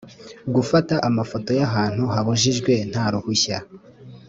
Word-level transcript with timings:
gufata 0.55 0.95
amafoto 1.07 1.49
y 1.59 1.61
ahantu 1.67 2.03
habujijwe 2.13 2.71
nta 2.89 3.05
ruhushya 3.11 3.57